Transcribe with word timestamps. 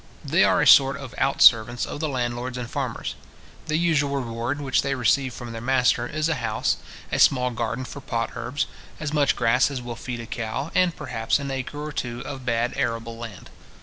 They 0.25 0.43
are 0.43 0.59
a 0.63 0.65
sort 0.65 0.97
of 0.97 1.13
out 1.19 1.43
servants 1.43 1.85
of 1.85 1.99
the 1.99 2.09
landlords 2.09 2.57
and 2.57 2.67
farmers. 2.67 3.13
The 3.67 3.77
usual 3.77 4.15
reward 4.15 4.59
which 4.59 4.81
they 4.81 4.95
receive 4.95 5.31
from 5.31 5.51
their 5.51 5.61
master 5.61 6.07
is 6.07 6.27
a 6.27 6.33
house, 6.41 6.77
a 7.11 7.19
small 7.19 7.51
garden 7.51 7.85
for 7.85 8.01
pot 8.01 8.31
herbs, 8.35 8.65
as 8.99 9.13
much 9.13 9.35
grass 9.35 9.69
as 9.69 9.79
will 9.79 9.95
feed 9.95 10.19
a 10.19 10.25
cow, 10.25 10.71
and, 10.73 10.95
perhaps, 10.95 11.37
an 11.37 11.51
acre 11.51 11.83
or 11.83 11.91
two 11.91 12.21
of 12.21 12.47
bad 12.47 12.73
arable 12.75 13.15
land. 13.19 13.51